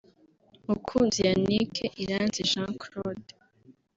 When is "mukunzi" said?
0.67-1.19